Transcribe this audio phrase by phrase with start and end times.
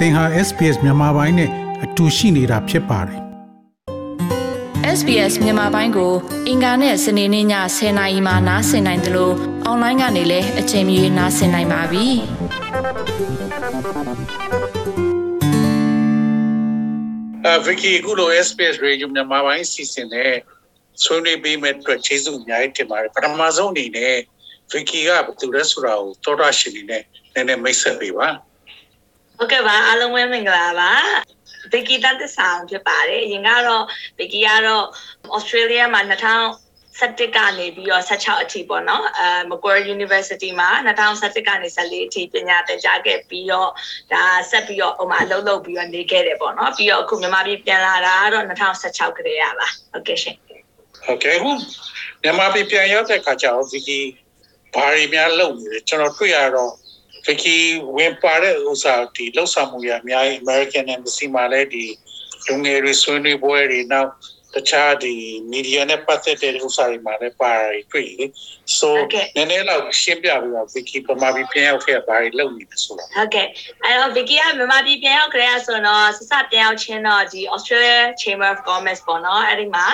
[0.00, 1.50] သင်ဟာ SPS မြန်မာပိုင်းနဲ့
[1.84, 3.20] အတူရှိနေတာဖြစ်ပါတယ်
[4.98, 6.12] SBS မြန်မာပိုင်းကို
[6.48, 7.46] အင်ကာနဲ့စနေနေ့ည
[7.76, 9.34] 10:00နာရီမှနားဆင်နိုင်တယ်လို့
[9.64, 12.06] အွန်လိုင်းကနေလည်းအချိန်မီနားဆင်နိုင်ပါပြီ။။
[17.46, 20.32] အဲဗီကီအခုလို SPS Radio မြန်မာပိုင်းစီစဉ်နဲ့
[21.04, 24.14] ဆွေးနွေးပေးမဲ့အတွက်ကျေးဇူးအများကြီးတင်ပါတယ်။ပထမဆုံးအနေနဲ့
[24.72, 27.02] ဗီကီကဘယ်သူလဲဆိုတာကိုသောတာရှင်နေနဲ့
[27.34, 28.28] နည်းနည်းမိတ်ဆက်ပေးပါ
[29.42, 30.92] ဟုတ်ကဲ့ပါအားလုံးပဲမင်္ဂလာပါ
[31.72, 33.84] ဘီကီတန်တဆောင်ဖြစ်ပါတယ်အရင်ကတော့
[34.18, 34.84] ဘီကီကတော့
[35.36, 43.70] ဩစတြေးလျမှာ2017ကနေပြီးတော့16အထိပေါ့နော်အဲ Macquarie University မှာ2017ကနေ14အထိပညာသင်ကြားခဲ့ပြီးတော့
[44.12, 50.36] ဒါဆက်ပြီးတော့ဟိုမှာအလုပ်လုပ်ပြီးတော့နေခဲ့တယ်ပေါ့နော်ပြီးတော့အခုမြန်မာပြည်ပြန်လာတာကတော့2016ကတည်းကပါဟုတ်ကဲ့ရှင်။
[51.06, 51.50] ဟုတ်ကဲ့အခု
[52.22, 54.00] မြန်မာပြည်ပြန်ရောက်တဲ့ခါကျတော့ဗီကီ
[54.74, 56.72] ဘာတွေများလုပ်နေလဲကျွန်တော်တွေ့ရတော့
[57.26, 57.56] ဗီကီ
[57.96, 61.84] ဝင်ပါတဲ့ဥစ္စာဒီလှုပ်ဆောင်မှုရအများကြီး American Embassy မှာလည်းဒီ
[62.46, 64.10] လူငယ်တွေဆွေးနွေးပွဲတွေနောက်
[64.54, 65.14] တခြားဒီ
[65.50, 68.24] မီဒီယာနဲ့ပတ်သက်တဲ့ဥစ္စာတွေမှာလည်းပါတယ်တွေ့လေ။
[68.78, 68.88] so
[69.36, 73.46] နည်းနည်းတော့ရှင်းပြပြီးတော့ဗီကီပမာပြီးပြန်ရောက်ခဲ့ဘာတွေလုပ်နေလဲဆိုတာဟုတ်ကဲ့
[73.84, 79.86] အဲ့တော့ Vicky ကမြန်မာပြည်ပြန်ရောက်ကြရဆိုတော့စစပြန်ရောက်ချင်းတော့ဒီ Australia Chamber of Commerce ပေါ့နော်အဲ့ဒီမှာ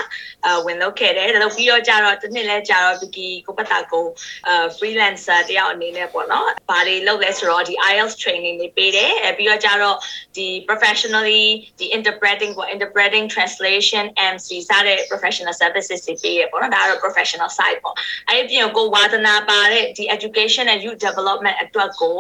[0.47, 4.07] အဝင်လုပ်ခဲ့တယ်ဒါလို့ပြီးတော့ကြတော့တစ်နှစ်လဲကြတော့ Vicky ကိုပတ်တာကို
[4.49, 9.97] အ freelancer တယောက်အနေနဲ့ပေါ့နော်ဘာတွေလုပ်လဲဆိုတော့ဒီ IELTS training တွေပေးတယ်အဲပြီးတော့ကြတော့
[10.37, 11.45] ဒီ professionally
[11.79, 14.05] ဒီ interpreting ပေါ့ interpreting translation
[14.47, 17.95] MC စတဲ့ professional services တွေပေးရပေါ့နော်ဒါကတော့ professional side ပေါ့
[18.29, 22.19] အဲ့ဒီပြင်ကိုဝါသနာပါတဲ့ဒီ education and youth development အတွက်ကို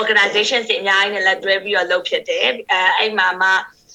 [0.00, 3.50] organization တွေအများကြီးနဲ့လက်တွဲပြီးတော့လုပ်ဖြစ်တယ်အဲအဲ့မှာမှ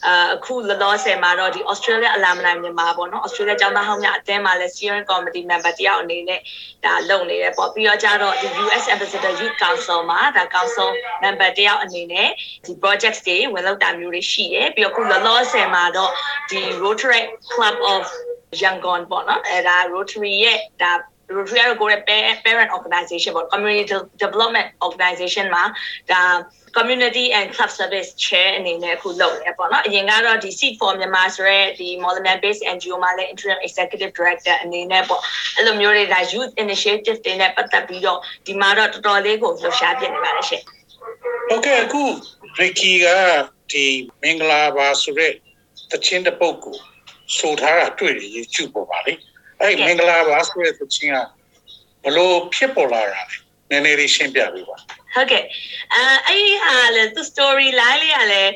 [0.07, 0.11] အ
[0.45, 6.39] ခုလောလောဆယ်မှာတော့ဒီ Australia Alumni မြန်မာပေါ့နော် Australia ကျောင်းသားဟောင်းများအသင်းမှာလည်း steering committee member တယောက်အနေနဲ့
[6.85, 10.89] ဒါလုပ်နေတယ်ပေါ့ပြီးတော့ကြတော့ဒီ US Ambassador Youth Council မှာဒါ council
[11.23, 12.29] member တယောက်အနေနဲ့
[12.65, 16.11] ဒီ projects တွေဝင်လုပ်တာမျိုးတွေရှိတယ်ပြီးတော့အခုလောလောဆယ်မှာတော့
[16.49, 18.03] ဒီ Rotary Club of
[18.61, 20.94] Yangon ပေါ့နော်အဲဒါ Rotary ရဲ့ဒါ
[21.35, 25.63] Rotary ကတော့ကိုယ့်ရဲ့ parent organization ပေါ့ community development organization မှာ
[26.11, 26.22] ဒါ
[26.78, 33.59] community and club service chair အနေနဲ့အခုလုပ်နေပေါ့နော်အရင်ကတော့ဒီ seat for Myanmar ဆိုရဲဒီ Moleman based NGO မှာလည်း interim
[33.67, 35.22] executive director အနေနဲ့ပေါ့
[35.56, 40.61] အဲ့လိုမျိုးတွေဒါ youth initiative တွေနဲ့ပတ်သက်ပြီးတော့ဒီမှာတော့တော်တော်လေးကိုလှူရှားပြနေပါတယ်ရှင်။
[41.50, 42.03] ဟုတ်ကဲ့အခု
[42.57, 43.05] ဗီကီက
[43.72, 43.85] ဒီ
[44.22, 45.31] မင်္ဂလာပါဆိုတဲ့
[45.91, 46.78] တခြင်းတစ်ပုတ်ကို
[47.38, 49.13] ဆိုထားတာတွေ့ရ YouTube ပေါ်ပါလေ။
[49.63, 51.18] အဲ့မင်္ဂလာပါဆိုတဲ့တခြင်းက
[52.06, 53.34] ဘလို့ဖြစ်ပေါ်လာတာလဲ
[53.69, 54.78] နည်းနည်းလေးရှင်းပြပေးပါ
[55.13, 55.44] ဟုတ်ကဲ့
[55.94, 58.52] အဲအဲ့ဒီဟာလေသူ story line လေးကလည်း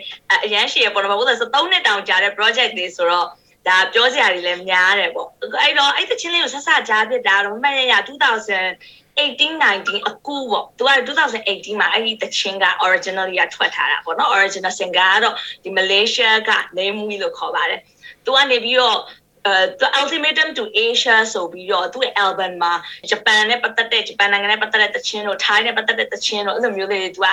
[0.46, 3.28] အရန်ရှည်ပေါ့နော်ဘာလို့လဲဆိုတော့3နှစ်တောင်ကြာတဲ့ project လေးဆိုတော့
[3.68, 5.28] ဒါပြောစရာတွေလည်းများတယ်ပေါ့
[5.62, 17.82] အဲ့တော့အဲ့တချင်းလေးကိုဆက်ဆက်ကြားဖြစ်တာတော့မမရရ2018 19အကူပေါ့သူက2018မှာအဲ့ဒီတချင်းက originally ကထွက်ထားတာပေါ့နော် original singer ကတော့ဒီ Malaysia က name we လို့ခေါ်ပါတယ်
[18.26, 19.00] သူကနေပြီးတော့
[19.46, 22.74] အဲ the ultimatum to asia ဆိုပြီးတော့သူ့ရဲ့ album မှာ
[23.10, 27.28] ဂျပန်နဲ့ပတ်သက်တဲ့ဂျပန်နိုင်ငံနဲ့ပတ်သက်တဲ့တခြင်းတို့ထိုင်းနဲ့ပတ်သက်တဲ့တခြင်းတို့အဲ့လိုမျိုးလေးတွေသူက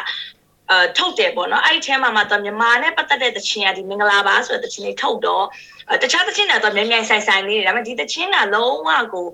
[0.71, 5.45] အဲထုတ်တယ်ပေါ့နော်အဲ့ဒီထဲမှာမှတော့မြန်မာနဲ့ပတ်သက်တဲ့တခြင်းကဒီမင်္ဂလာပါဆိုတဲ့တခြင်းလေးထုတ်တော့
[6.03, 9.27] တခြားတခြင်းတွေတော့မြန်မြန်ဆိုင်ဆိုင်လေးတွေဒါပေမဲ့ဒီတခြင်းကလုံးဝကို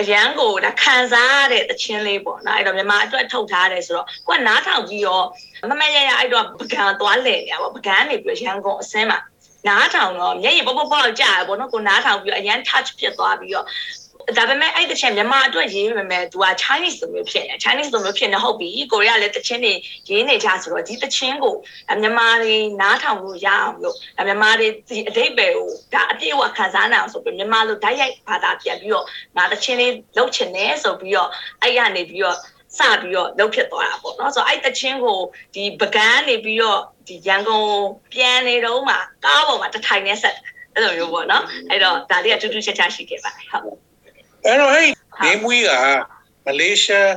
[0.00, 5.24] အရန်ကိုဒါခံစားရတဲ့တခြင်းလေးပေါ့နော်အဲ့တော့မြန်မာအတွက်ထုတ်ထားတယ်ဆိုတော့ကိုကနားထောင်ပြီးတော့
[5.70, 9.18] မမရရအဲ့တော့ပကံသွားလဲနေရပါပကံနေပြီးရန်ကုန်အစင်းမှာ
[9.66, 13.66] နားထောင်တော့မျက်ရည်ပေါပေါပေါကြာရပေါ့နော်ကိုနားထောင်ပြီးတော့အရန် touch ဖြစ်သွားပြီးတော့
[14.36, 19.74] ဒါပေမဲ့အဲ့တချင်မြန်မာအတွက်ရေးပေမဲ့ तू က Chinese လိုမျိုးဖြစ်နေ Chinese လိုမျိုးဖြစ်နေဟုတ်ပြီကိုရီးယားလည်းတချင်းတွေ
[20.10, 21.54] ရေးနေကြဆိုတော့ဒီတချင်းကို
[22.02, 23.96] မြန်မာတွေနားထောင်လို့ရအောင်လို့
[24.26, 31.30] မြန်မာတွေဒီအတိတ်ပဲကိုဒါအပြည့်အဝခံစားနိုင်အောင်ဆိုပြီးမြန်မာလိုဓာတ်ရိုက်ဘာသာပြန်ပြီးတော့ငါတချင်းလေးလုပ်ချင်တယ်ဆိုပြီးတော့
[31.62, 32.38] အဲ့ရနေပြီးတော့
[32.76, 35.18] စပြီးတော့လှုပ်ဖြစ်သွားတာပေါ့နော်ဆိုတော့အဲ့တချင်းကို
[35.54, 37.70] ဒီပကန်းနေပြီးတော့ဒီရန်ကုန်
[38.12, 40.36] ပြန်နေတော့မှကားပေါ်မှာတထိုင်နဲ့ဆက်
[40.74, 43.64] အဲ့လိုမျိုးပေါ့နော်အဲ့တော့ဒါလေးကတူတူချာချာရှိခဲ့ပါတယ်ဟုတ်
[44.44, 44.86] အဲ့တော့ဟဲ့
[45.24, 45.70] နေမွေးက
[46.46, 47.10] မလေးရှား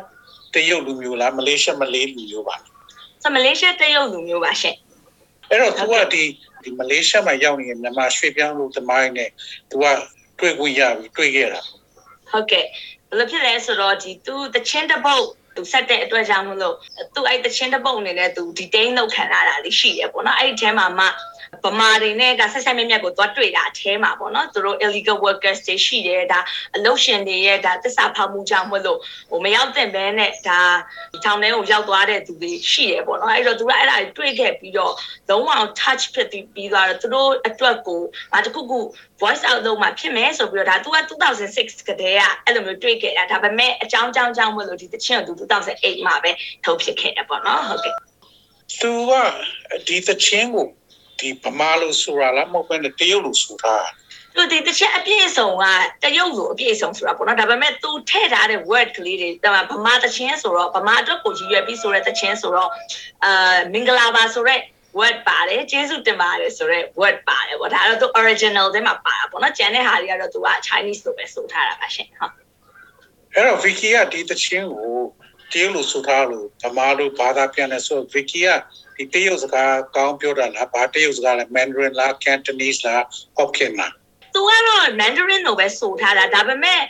[0.54, 2.56] တရုတ်လူမျိုးလားမလေးရှားမလေးလူမျိုးပါ
[3.24, 4.76] ဆိုမလေးရှားတရုတ်လူမျိုးပါရှင်
[5.50, 6.24] အဲ့တော့ तू ကဒီ
[6.64, 9.30] ဒီမလေးရှားမှာရောက်နေတဲ့မြန်မာရွှေ့ပြောင်းလူသမိုင်းနဲ့
[9.70, 9.86] तू က
[10.40, 11.62] တွေ့ခွင့်ရပြီတွေ့ခဲ့တာ
[12.30, 12.66] ဟုတ်ကဲ့
[13.10, 15.26] ဘယ်လိုဖြစ်လဲဆိုတော့ဒီသူတချင်းတစ်ပုတ်
[15.56, 16.76] သူဆက်တဲ့အတွက်ကြောင့်မလို့
[17.16, 21.06] သူအဲ့တချင်းတစ်ပုတ်အနေနဲ့သူ detain လုပ်ခံရတာလေးရှိရပေါ့နော်အဲ့ဒီထဲမှာမှ
[21.65, 26.41] ဗမာတွေနဲ့ကဆက်ဆက်မြက်မြက်ကိုသွားတွေ့တာအแทမှာပေါ့နော်သူတို့ illegal workers တွေရှိတယ်ဒါ
[26.77, 28.99] အလုပ်ရှင်တွေရဲ့ဒါသစ္စာဖောက်မှုကြောင့်မလို့
[29.31, 30.61] ဟိုမရောက်တဲ့ဘဲနဲ့ဒါ
[31.25, 34.93] ထောင်ထဲကိုရောက်သွားတဲ့သူတွေရှိတယ်ပေါ့နော်အဲ့တော့သူကအဲ့ဒါတွေတွေ့ခဲ့ပြီးတော့
[35.29, 35.51] လုံးဝ
[35.81, 38.01] touch ဖြစ်ပြီးပြီးသွားတော့သူတို့အတွက်ကို
[38.33, 38.79] ငါတခုခု
[39.23, 46.31] voice out လုပ်မှဖြစ်မယ်ဆိုပြီးတော့ဒါ तू က2006ကတည်းကအဲ့လိုမျိုးတွေ့ခဲ့တာဒါပေမဲ့အကြောင်းကြောင်းကြောင့်မလို့ဒီတချင်းကို तू 2008မှာပဲ
[46.65, 47.95] ထုတ်ဖြစ်ခဲ့တယ်ပေါ့နော်ဟုတ်ကဲ့
[48.81, 49.13] သူက
[49.87, 50.67] ဒီသချင်းကို
[51.22, 53.76] ဒီဗမာလို့ဆိုတာလားမဟုတ်ဘဲနဲ့တရုတ်လို့ဆိုတာ
[54.36, 55.66] သူဒီတစ်ချက်အပြည့်အစုံက
[56.04, 62.70] တရုတ်လိုအပြည့်အစုံဆိုတာပေါ့နော်ဒါပေမဲ့သူထည့်ထားတဲ့ word ကလေးတွေဒါဗမာတချင်းဆိုတော့ဗမာအတွက်ကိုရည်ရွယ်ပြီးဆိုတဲ့တချင်းဆိုတော့
[63.26, 64.60] အာမင်္ဂလာပါဆိုတဲ့
[65.00, 72.34] word ပါတယ်ကျေးဇူးတင်ပါတယ်ဆိုတော့ word ပါတယ်ပေါ့ဒါတော့သူ original ထဲမှာပါတာပေါ့နော်ကျန်တဲ့ဟာတွေကတော့သူက Chinese ဆိုပဲဆိုထားတာပါရှင်ဟုတ်
[73.34, 74.96] အဲ့တော့ Vicky ကဒီတချင်းကို
[75.52, 78.50] တရုတ်လိုဆိုထားလို့ဗမာလိုဘာသာပြန်လဲဆိုတော့ Vicky က
[78.96, 83.02] ဒီတရုတ်စကားကောင်းပြောတာလားဘာတရုတ်စကားလဲ Mandarin လား Cantonese လား
[83.38, 83.94] Hokkien လား
[84.36, 86.82] သူကတော့ Mandarin လိုပဲဆိုထားတာဒါပေမဲ့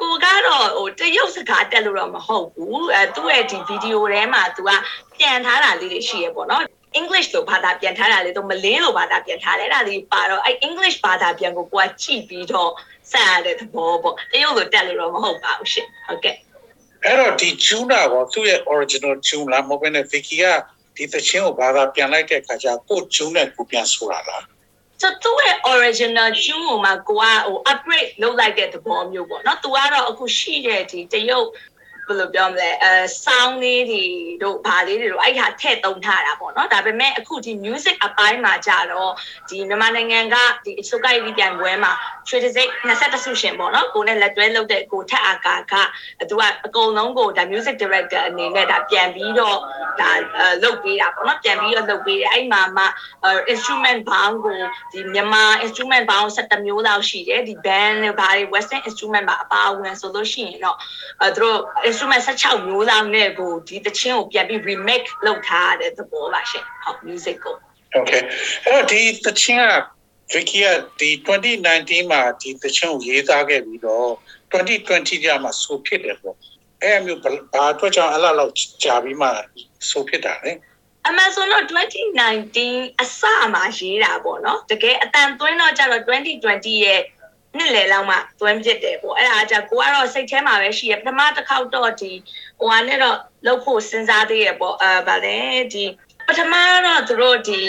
[0.00, 4.70] ကိုကတော့ဟိုတရုတ်စကားတက်လို့တော့မဟုတ်ဘူးအဲသူ့ရဲ့ဒီဗီဒီယိုထဲမှာ तू က
[5.18, 6.64] ပြန်ထားတာလေးတွေရှိရပေါ့နော်
[6.98, 12.70] English လိုဘာသာပြန်ထားတာလေတော့မလင်းလိုဘာသာပြန်ထားတယ်အဲ့ဒါလေးပါတော့အဲ့ English ဘာသာပြန်ကိုကိုကကြည့်ပြီးတော့
[13.12, 16.36] ဆက်ရတဲ့သဘောပေါ့တရုတ်လိုတက်လို့တော့မဟုတ်ပါဘူးရှင်ဟုတ်ကဲ့
[17.04, 20.44] အဲ့တော့ဒီ Juna ကသူ့ရဲ့ original June လားမဟုတ်ဘဲနဲ့ Vicky က
[21.00, 24.44] ဒီသချင်းကိုဘာသာပြန်လိုက်တဲ့အခါကျကို June နဲ့ကိုပြန်ဆိုတာလား
[25.00, 31.48] ဆိုသူ့ရဲ့ original tune ကိုမှကိုကဟို upgrade လုပ်လိုက်တဲ့သဘောမျိုးပေါ့နော်။ तू ကတော့အခုရှိတဲ့ဒီတရုတ်
[32.10, 32.92] ဘယ်လိုပြောမလဲအဲ
[33.24, 34.04] sound လေးတွေ
[34.42, 39.12] တို့ဘာလေးတွေတို့အဲ့ဟာထည့်သုံးထားတာပေါ့နော်။ဒါပေမဲ့အခုဒီ music အပိုင်းမှာကြတော့
[39.48, 41.92] ဒီမြန်မာနိုင်ငံကဒီအစိုးရရေးပြိုင်ပွဲမှာ
[42.28, 45.74] trade sick 21ဆုရှင်ပေါ့နော်။ကိုနဲ့လက်တွဲလုပ်တဲ့ကိုထက်အာကာက
[46.30, 49.58] သူကအကုန်လုံးကိုဒါ music director အနေနဲ့ဒါပြန်ပြီးတော့
[50.00, 50.10] ဒါ
[50.62, 52.84] လုပ်ပေးတာပေါ့နော်။ပြန်ပြီးတော့လုပ်ပေးတယ်အဲ့မှာမှ
[53.52, 54.58] instrument ဘောင်းကို
[54.92, 60.76] ဒီမြန်မာ instrument ဘောင်း7မျိုးလောက်ရှိတယ်ဒီ band တွေဘာတွေ western instrument ပါအပါအဝင်ဆိုလို့ရှိရင်တော့
[61.22, 61.58] အဲသူတို့
[62.00, 67.56] instrument 16မျိုးလောက်နဲ့ကိုဒီတချင်းကိုပြန်ပြီး remake လုပ်ထားတဲ့သဘောပါရှင်ဟုတ် music ကို
[67.98, 68.22] Okay
[68.66, 69.72] အဲ့တော့ဒီသချင်းက
[70.32, 70.66] Vicky က
[71.00, 74.10] ဒီ2019မှာဒီသချင်းကိုရေးသားခဲ့ပြီးတော့
[74.52, 76.36] 2020ကျမှဆိုဖြစ်တယ်ပေါ့
[76.82, 78.52] အဲ့အမျိုးဘာအတွက်ကြောင့်အဲ့လောက်
[78.84, 79.28] ကြာပြီးမှ
[79.90, 80.52] ဆိုဖြစ်တာလဲ
[81.10, 83.22] Amazon တော့2019အစ
[83.54, 87.00] မှာရေးတာပေါ့နော်တကယ်အတန်သွင်းတော့ကျတော့2020ရဲ့
[87.58, 92.12] နှစ်လယ်လောက်မှသွင်းဖြစ်တယ်ပေါ့အဲ့ဒါကြကိုကတော့စိတ်ထဲမှာပဲရှိရပထမတစ်ခေါက်တော့ဒီ
[92.58, 93.16] ဟိုဟာနဲ့တော့
[93.46, 95.38] လှုပ်ဖို့စဉ်းစားသေးရပေါ့အဲဗာလဲ
[95.72, 95.84] ဒီ
[96.26, 96.54] ပထမ
[96.86, 97.60] တော့သူတို့ဒီ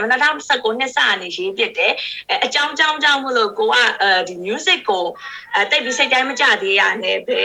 [0.00, 1.92] 2019နှစ်စနေရေးပြတယ်
[2.30, 5.06] အဲအကြောင်းကြောင်းကြောင်းမလို့ကိုကအဲဒီ music ကို
[5.54, 7.40] အဲတိတ်ပြီးစိတ်တိုင်းမကြသေးရနဲ့ပဲ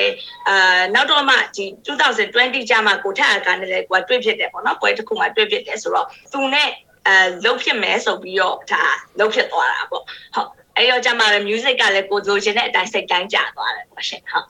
[0.50, 6.70] အာနောက်တော့မှဒီ2020ကျမှကိုထက်အကားနဲ့လည်းကိုကတွေ့ဖြစ်တယ်ပေါ့နော်ပွဲတစ်ခုမှတွေ့ဖြစ်တယ်ဆိုတော့သူနဲ့
[7.08, 8.84] အဲလုတ်ဖြစ်မယ်ဆိုပြီးတော့ဒါ
[9.20, 10.04] လုတ်ဖြစ်သွားတာပေါ့
[10.36, 14.48] ဟုတ် အဲ့တော့ကျမှလည်း music ကလည်းကိုလိုချင်တဲ့အတိုင်းစိတ်တိုင်းကြသွားတယ်ပေါ့ရှင်ဟုတ်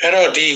[0.00, 0.46] အဲ့တော့ဒီ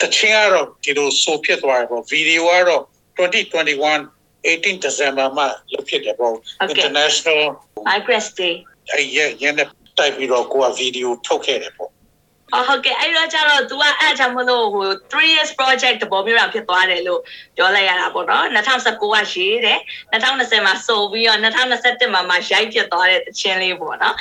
[0.00, 2.82] တချင်းကတော့ဒီလိုဆိုဖြစ်သွားတယ်ပေါ့ဗီဒီယိုကတော့
[3.16, 4.00] 2021
[4.44, 6.34] 18 December မှာလုပ်ဖြစ်တယ်ပေါ့
[6.72, 7.40] International
[7.88, 8.54] migrant day
[8.92, 9.68] အဲ့ရရတဲ့
[9.98, 11.90] တိုက်ပြီးတော့ကိုကဗီဒီယိုထုတ်ခဲ့တယ်ပေါ့
[12.53, 17.21] အော်ဟုတ်ကဲ့အဲ့တော့ကျတော့ तू ကအဲ့ကြောင့်မလို့ဟို3 years project တပေါ်မျိုးတော့ဖြစ်သွားတယ်လို့
[17.55, 19.79] ပြောလိုက်ရတာပေါ့နော်2019ကရေးတယ်
[20.11, 24.15] 2020မှာစုံပြီးတော့2021မှာမှရိုက်ဖြစ်သွားတဲ့တခြင်းလေးပေါ့နော်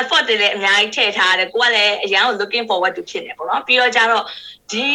[0.00, 4.24] effort တွေလည်းအများကြီးထည့်ထားတယ်ကိုကလည်းအရန်ကို looking forward to ဖြစ်နေပေါ့နော်ပြီးတော့ကျတော့
[4.72, 4.88] ဒီ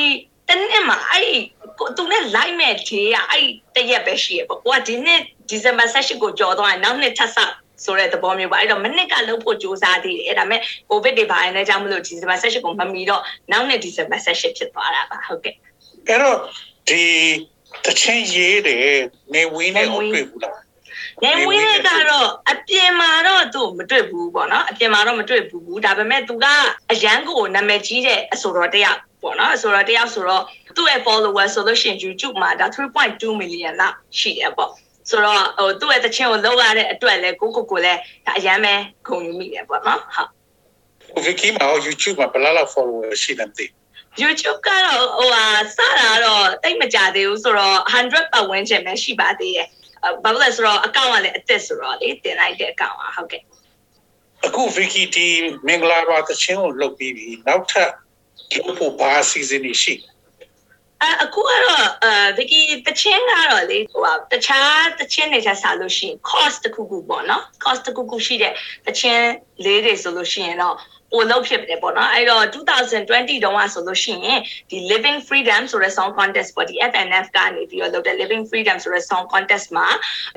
[0.48, 1.30] တနေ့မှာအဲ့
[1.98, 5.22] သူနဲ့ live မဲ့ day อ่ะအဲ့တရက်ပဲရှိရပေါ့ကိုကဒီနှစ်
[5.52, 7.54] December 16ကိုကြော်သွားရင်နောက်နှစ်ထပ်ဆောက်
[7.85, 10.61] ဆိုတဲ့သဘောမျိုးပါအဲ့တော့မနစ်ကလှုပ်ဖို့စူးစမ်းသေးတယ်အဲ့ဒါမဲ့
[10.91, 15.55] covid တွေပါနေကြမလို့ဒီဇင်ဘာ16ကိုမမီတော့နောက်နှစ်ဒီဇင်ဘာ16ဖြစ်သွားတာပါဟုတ်ကဲ့
[16.09, 16.39] အဲ့တော့
[16.89, 17.03] ဒီ
[17.85, 18.99] တချင်းရေးတယ်
[19.35, 20.59] နေဝင်းနဲ့တွေ့ဘူးလား
[21.25, 26.47] နေဝင်းလေးကတော့အပြင်မှာတော့သူ့မတွေ့ဘူးပေါ့နော်အပြင်မှာတော့မတွေ့ဘူးဒါပေမဲ့သူက
[26.93, 30.45] အရန်ကိုနာမည်ကြီးတဲ့အဆိုတော်တယောက်ပေါ့နော်အဆိုတော်တယောက်ဆိုတော့
[30.77, 34.73] သူ့ရဲ့ follower ဆိုလို့ရှိရင် YouTube မှာဒါ3.2 million လောက်ရှိတယ်ပေါ့
[35.09, 38.75] ဆိုတော့ဟိုသူ့ရဲ့တခြင်းကိုလောက်ရတဲ့အတွက်လဲကိုကိုကိုလည်းဒါအရန်ပဲ
[39.07, 43.67] ဂုဏ်ယူမိတယ်ပေါ့နော်ဟုတ်ဗီကီမှာ YouTube မှာဘယ်လောက် follower ရှိတယ်သိ
[44.23, 45.45] YouTube ကတော့ဟိုဟာ
[45.77, 49.69] စတာတော့တိတ်မကြသေးဘူးဆိုတော့100ပတ်ဝန်းကျင်ပဲရှိပါသေးတယ်။
[50.25, 53.43] ဘာလို့လဲဆိုတော့အကောင့်ကလည်းအသက်ဆိုတော့လေတင်လိုက်တဲ့အကောင့်ပါဟုတ်ကဲ့
[54.47, 55.27] အခုဗီကီဒီ
[55.67, 57.91] မင်္ဂလာပါတချင်းကိုလုပ်ပြီးပြီနောက်ထပ်
[58.57, 59.95] လုပ်ဖို့ဘာ season ရှိ။
[61.03, 68.53] အအခုကတော့အဲဗီကီတချင်းကတော့လေဟိုဟာတခြားတချင်းတွေချက်စားလို့ရှိရင် cost တစ်ခုခုပေါ့နော် cost တစ်ခုခုရှိတဲ့
[68.87, 69.27] တချင်း
[69.65, 70.77] လေးတွေဆိုလို့ရှိရင်တော့
[71.13, 79.87] ပိုလောက်ဖြစ်တယ်ပေါ့နော်အဲ့တော့2020တုန်းကဆိုလို့ရှိရင်ဒီ living freedom ဆိုတဲ့ song contest ပေါ့ဒီ FNF ကနေပြီးတော့လုပ်တဲ့ living freedom ဆိုတဲ့ song contest မှာ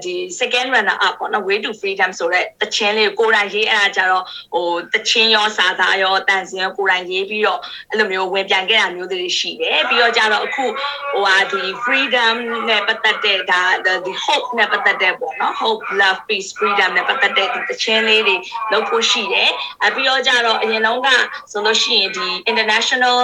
[0.03, 4.23] ဒီ second runner up ပေါ့နော် way to freedom ဆိုတဲ့တခြင်းလေးကိုကိုယ်တိုင်ရေးအဲ့ဒါကြတော့
[4.53, 7.59] ဟိုတခြင်းရောစာသားရောတန်စင်ရောကိုယ်တိုင်ရေးပြီးတော့
[7.89, 10.65] အဲ့လိုမျိုးဝင်ပြန်ခဲ့တာမျိုးတွေရှိတယ်ပြီးတော့ကြတော့အခု
[11.11, 12.35] ဟိုဟာဒီ freedom
[12.69, 13.61] နဲ့ပတ်သက်တဲ့ဒါ
[14.05, 18.35] ဒီ hope နဲ့ပတ်သက်တဲ့ပေါ့နော် hope love peace freedom နဲ့ပတ်သက်တဲ့ဒီတခြင်းလေးတွေ
[18.71, 19.49] လုပ်ဖို့ရှိတယ်
[19.85, 21.07] အပြီးတော့ကြတော့အရင်တော့က
[21.51, 23.17] ဆိုလို့ရှိရင်ဒီ international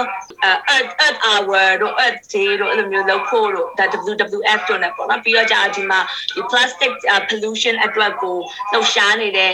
[0.74, 6.00] earth earth hour တို့ earth day တို့အဲ့လိုမျိုးလုပ်ဖို့တို့ဒါ WWF တို့ ਨੇ ပေါ့နော်ပြီးတော့ကြာဒီမှာ
[6.34, 6.92] ဒီ plastic
[7.28, 8.36] pollution အတွက်ကို
[8.72, 9.52] လှုပ်ရှားနေတဲ့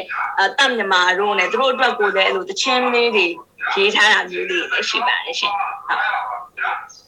[0.59, 3.26] တပ်မြန်မာတို့ ਨੇ သူတို့အတွက်ကိုလည်းအဲ့လိုတချင်းလေးတွေ
[3.76, 6.03] ရေးထားတာမျိုးလေးလည်းရှိပါတယ်ရှင်ဟုတ်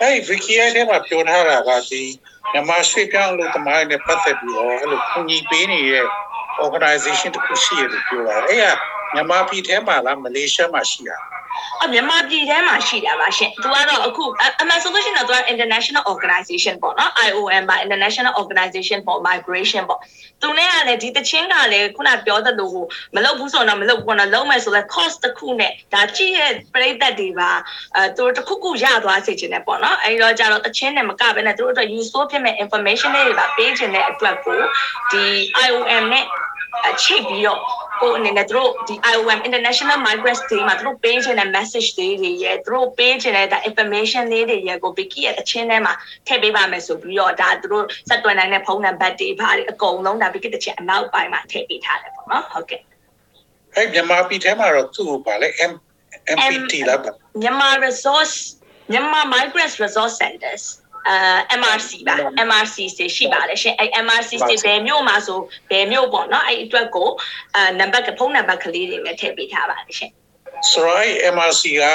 [0.02, 2.02] အဲ့ Vicky ရဲ့ထဲမှာပြောထားတာကဒီ
[2.52, 6.06] မြန်မာရွှေ့ပြောင်းလို့တမိုင်းနဲ့ပတ်သက်ပြီးတော့အဲ့လိုခုညီပေးနေတဲ့
[6.64, 8.78] organization တခုရှိရလို့ပြောတာအဲ့က
[9.16, 11.16] မြန်မာပြည်ထဲမှာလားမလေးရှားမှာရှိတာ
[11.84, 14.24] အမြန်မာပြည်ထဲမှာရှိတာပါရှင်။သူကတော့အခု
[14.62, 20.00] အမှန်ဆိုလို့ရှိရင်တော့သူက international organization ပေါ့နော် IOM ပါ international organization for migration ပေါ့။
[20.42, 22.74] သူနဲ့ကလည်းဒီတချင်းကလည်းခုနပြောသလို
[23.14, 27.50] မလုပ်ဘူးဆိုတော့မလုပ်ဘူးနော်လုံးမယ်ဆိုတော့ cost တစ်ခုနဲ့ဒါကြည့်ရဲ့ပြည်သက်တွေပါ
[27.96, 34.60] အဲသူတို့တစ်ခုခုရသွားစေချင်တယ်ပေါ့နော်။အဲဒီတော့ကြတော့တချင်းနဲ့မကဘဲနဲ့သူတို့အတွက် useful ဖြစ်မဲ့ information တွေပါပေးချင်တဲ့အတွက်ကို
[35.12, 35.24] ဒီ
[35.66, 36.26] IOM နဲ့
[37.02, 37.60] ချိတ်ပြီးတော့
[38.02, 45.92] ကိုအနေနဲ့သူတို့ဒီ IOM International Migrants Day မှာသူတို့ပေးချင်တဲ့ message တွေတွေရဲ့သူတို့ပေးချင်တဲ့ information လေးတွေရဲ့ကို Vicky ရဲ့အချင်းထဲမှာ
[46.26, 52.80] ထည့်ပေးပါမယ်ဆိုပြီးတော့ဒါသူတို့စက်တွယ်နိုင်တဲ့ဖုန်းနံပါတ်တွေဘာတွေအကုန်လုံးဒါ Vicky တစ်ချက်အနောက်ပိုင်းမှာထည့်ပေးထားတယ်ပေါ့နော်ဟုတ်ကဲ့
[53.74, 55.72] အဲ့မြန်မာပြည်ထဲမှာတော့သူ့ကိုဗာလဲ M
[56.36, 57.10] MPT လားဗာ
[57.42, 58.36] မြန်မာ resource
[58.92, 60.64] မြန်မာ migrants resource centers
[61.08, 62.14] အဲ MRC ပါ
[62.48, 65.38] MRC တွေရှိပါတယ်ရှင်အဲ MRC တွေဘယ်မြို့မှာဆို
[65.70, 67.08] ဘယ်မြို့ပေါ့နော်အဲအတွက်ကို
[67.54, 70.10] အဲနံပါတ်ဖုန်းနံပါတ်ကလေးတွေနဲ့ထည့်ပေးထားပါတယ်ရှင်
[70.70, 71.86] ဆိုတော့အဲ့ MRC က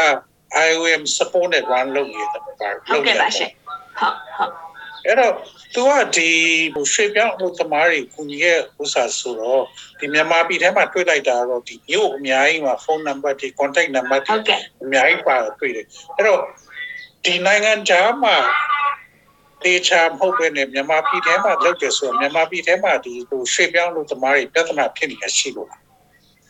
[0.70, 2.40] IOM support နဲ့ run လုပ်နေတယ်ဗာ
[2.88, 3.52] ဟုတ်ကဲ့ပါရှင်
[4.00, 4.52] ဟုတ်ဟုတ်
[5.06, 5.34] အဲ့တော့
[5.74, 6.30] သူကဒီ
[6.94, 9.64] ရွှေပြောင်းလို့သမားတွေကူညီရဲ့ဥစ္စာဆိုတော့
[10.00, 16.42] ဒီမြန်မာပြည်ထဲမှာတွေ့လိုက်တာတော့ဒီမြို့အများကြီးမှာဖုန်းနံပါတ်တွေ contact နံပါတ်တွေဟုတ်ကဲ့အများကြီးပါတွေ့တယ်အဲ့တော့
[17.26, 18.36] ဒီနိုင်ငံခြားမှာ
[19.66, 25.91] တေချာမဟုတ်ပဲနဲ့မြန်မာပြည်ထဲမှာလုပ်တယ်ဆိုတော့မြန်မာပြည်ထဲမှာဒီဟိုရွှေပြောင်းလို့သမားတွေပြဿနာဖြစ်နေတာရှိလို့လားအဲ့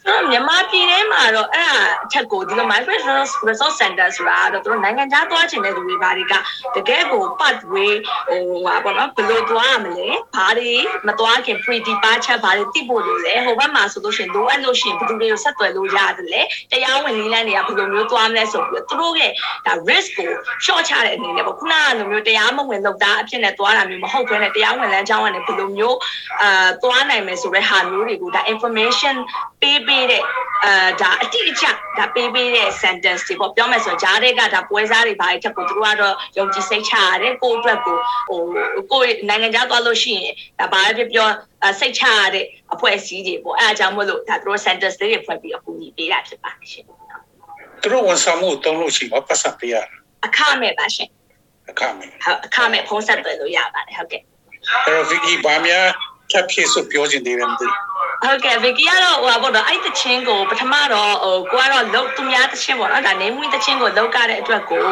[0.05, 3.03] မြန်မာပြည်ထဲမှာတော့အဲ့ဒါအချက်ကိုဒီလို migrant
[3.47, 6.33] resource center ဆိုတာတော့သူတို့နိုင်ငံခြားသွားချင်တဲ့လူတွေဘာတွေက
[6.75, 7.91] တကယ်ကို pathway
[8.29, 10.71] ဟိုဟာပေါ့နော်ဘယ်လိုသွားရမလဲဘာတွေ
[11.07, 16.41] မသွားခင် pre departure ဘာတွေသိဖို့လိုလဲဟိုဘက်မှာဆိုလို့ရှိရင်လိုအပ်လို့ရှိရင်ဘယ်သူတွေကိုဆက်သွယ်လို့ရတယ်လဲ
[16.71, 19.31] တရားဝင်နည်းလမ်းတွေကဘယ်လိုမျိုးသွားမလဲဆိုပြီးတော့သူတို့ရဲ့
[19.65, 20.29] ဒါ risk ကို
[20.65, 25.97] short ချတဲ့အနေနဲ့ပေါ့ခုနကလိုမျိုးတရားမဝင်လောက်တာအဖြစ်နဲ့သွားတာမျိုးမဟုတ်ဘဲနဲ့တရားဝင်လမ်းကြောင်းကနေဘယ်လိုမျိုး
[26.41, 29.15] အာသွားနိုင်မယ်ဆိုတဲ့ဟာမျိုးတွေကိုဒါ information
[29.61, 30.23] ပေးပေးတဲ့
[30.65, 31.65] အာဒါအတိအကျ
[31.97, 38.41] ဒါပေးပေးတဲ့ sentence တွေပေါ့ပြောမယ်ဆိုရင်ဂျားတွေကဒါပွဲစားတွေဘာတွေချက်ကိုသူတို့ကတော့ယုံကြည်စိတ်ချရတယ်ကိုယ့်အတွက်ကိုဟို
[38.91, 41.27] ကိုယ့်နိုင်ငံခြားသွားလို့ရှိရင်ဒါဘာပဲပြော
[41.61, 46.85] ပြောစိတ်ချရတဲ့အဖွဲ့အစည်းတွေပေါ့အဲအကြောင်းမို့လို့ဒါသူတို့ sentence တွေဖွင့်ပြီးအကူအညီပေးတာဖြစ်ပါတယ်ရှင်
[47.81, 49.89] သူတို့ဝန်ဆောင်မှုကိုတုံးလို့ရှိရင်ပတ်စံပေးရတာ
[50.25, 51.09] အခမဲ့ပါရှင်
[51.69, 54.21] အခမဲ့ဟုတ်အခမဲ့ဖုံးဆက်သွယ်လို့ရပါတယ်ဟုတ်ကဲ့
[54.85, 55.87] အဲ့တော့ Vicky ဗာများ
[56.31, 57.90] ချက်ဖြစ်ဆိုပြောချင်သေးတယ်မသိဘူး
[58.23, 64.87] ဟုတ်ကဲ့ဗီကီကတော့ဟိုပါပေါ့နော်အဲ့တချင်းကိုပထမတော့ဟိုကိုကတော့လုံသူများတချင်းပေါ့နော်ဒါနေမွေးတချင်းကိုလောက်ကြတဲ့အတွက်ကို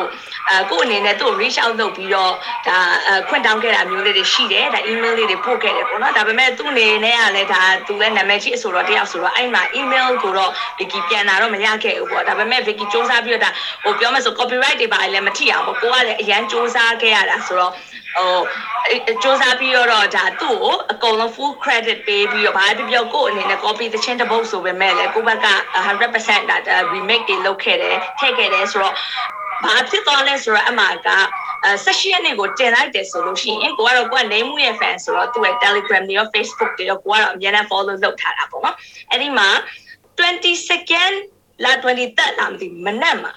[0.50, 2.34] အဲကို့အနေနဲ့သူ့ reach out လုပ်ပြီးတော့
[2.68, 13.52] ဒါအခွင့်တောင်းခဲ့တာမျိုးလေးတွေရှိတယ်ဒါ email လေးတွေပို့ခဲ့တယ်ပေါ့နော်ဒါပေမဲ့သူ့အနေနဲ့ကလည်းဒါသူလည်းနာမည်ကြီးအဆိုတော့တယောက်ဆိုတော့အဲ့မှာ email ကိုတော့ဗီကီပြန်လာတော့မရခဲ့ဘူးပေါ့ဒါပေမဲ့ဗီကီစူးစမ်းပြီးတော့ဒါ
[13.84, 17.74] ဟိုပြောမယ်ဆို copyright တွေပါလည်းမထိအောင်ပေါ့ကိုကလည်းအရန်စူးစမ်းခဲ့ရတာဆိုတော့
[18.16, 18.38] ဟို
[19.22, 25.48] စူးစမ်းပြီးတော့ဒါသူ့ကိုအကုန်လုံး full credit ပေးပြီးတော့ဘာပဲပြောကို့အနေနဲ့ copy သချင်းတစ်ပုတ်ဆိုပေမဲ့လည်းကိုယ့်ဘက်က
[25.88, 26.58] 100%ဒါ
[26.94, 28.96] remake တွေလုပ်ခဲ့တယ်ထည့်ခဲ့တယ်ဆိုတော့
[29.64, 31.10] ဘာဖြစ်သွားလဲဆိုတော့အမှက
[31.64, 38.76] အဲ16ရက်နေ့ကိုတင်လိုက်တယ်ဆိုလို့ရှိရင်ကိုကတော့ကိုက name ရဲ့ fan ဆိုတော့သူ့ရဲ့ Telegram တွေရော Facebook တွေရောကိုကတော့အများနဲ့ follow လုပ်ထားတာပေါ့နော်
[39.10, 39.50] အဲ့ဒီမှာ
[40.20, 41.16] 20 second
[41.64, 43.34] လာ20တက်လာမသိဘူးမနက်မှာ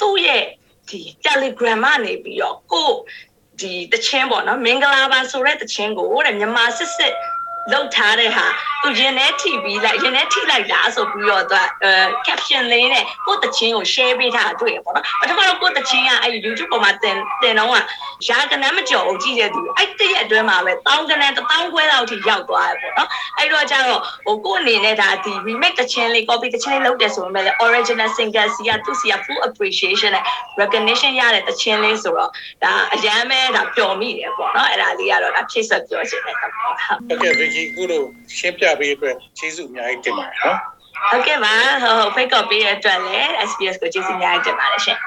[0.00, 0.44] သူ့ရဲ့
[0.88, 2.90] ဒီ Telegram ကနေပြီးတော့ကို
[3.60, 7.14] ဒီတချင်းပေါ့နော်မင်္ဂလာပါဆိုတဲ့တချင်းကိုတဲ့မြန်မာစစ်စစ်
[7.72, 8.46] လောက်ထားတဲ့ဟာ
[8.82, 11.92] သူရင်ထဲထိပြီးလိုက်ရင်ထဲထိလိုက်တာဆိုပြီးတော့သူအဲ
[12.26, 17.74] caption လေးနဲ့ကိုယ့်တချင်းကို share ပေးထားတာတွေ့ရပေါ့နော်ပထမတော့ကိုယ့်တချင်းကအဲ့ YouTube ပေါ်မှာတင်တင်တော့က
[18.28, 30.24] ရာကနန်းမကျော်ဘူးကြည့်တဲ့သူအဲ့တရက်အတွင်းမှာပဲတောင်းကနန်းတောင်းခွဲလောက်ထိရောက်သွားတယ်ပေါ့နော်အဲ့တော့ကျတော့ဟိုကိုယ့်အနေနဲ့ဒါဒီ remake တချင်းလေး copy တချင်းလေးလုပ်တယ်ဆိုပေမဲ့လည်း original singer စီကသူစီက full appreciation နဲ့
[30.60, 32.30] recognition ရတဲ့တချင်းလေးဆိုတော့
[32.64, 36.94] ဒါအရန်ပဲဒါပျော်မိတယ်ပေါ့နော်အဲ့ဒါလေးကတော့ဒါဖြည့်ဆွတ်ပြောချင်တယ်ပေါ့ဟုတ်ဟု
[37.50, 38.02] တ်ကဲ့ Vicky ခုလို
[38.38, 40.58] ရှင်းပြပေးအတွက်ကျေးဇူးအများကြီးတင်ပါတယ်နော်
[41.10, 44.98] ဟုတ်ကဲ့ပါဟိုဖိတ်ကော်ပေးတဲ့အတွက်လည်း SPS ကိုကျေးဇူးများတင်ပါတယ်ရှင်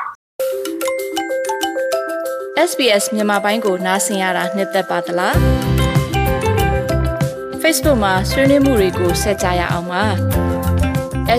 [2.70, 5.36] SBS မြန်မာပိုင်းကိုနားဆင်ရတာနှစ်သက်ပါတလား
[7.62, 10.04] Facebook မှာဆွေးနွေးမှုတွေကိုဆက်ကြရအောင်ပါ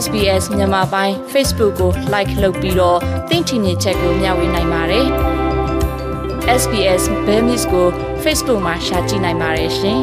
[0.03, 5.07] SBS မြန်မာပိုင်း Facebook ကို like လုပ်ပြီးတော့သင်ချင်တဲ့ချက်ကိုမျှဝေနိုင်ပါတယ်
[6.61, 7.87] SBS Bemis ကို
[8.23, 10.03] Facebook မှာ share ကြည့်နိုင်ပါတယ်ရှင်